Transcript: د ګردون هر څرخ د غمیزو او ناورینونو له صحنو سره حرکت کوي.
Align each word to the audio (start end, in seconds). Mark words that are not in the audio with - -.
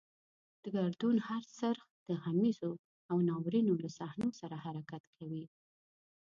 د 0.63 0.63
ګردون 0.75 1.15
هر 1.27 1.43
څرخ 1.57 1.83
د 2.07 2.09
غمیزو 2.21 2.71
او 3.09 3.17
ناورینونو 3.27 3.81
له 3.83 3.89
صحنو 3.97 4.27
سره 4.39 4.55
حرکت 4.65 5.03
کوي. 5.17 5.45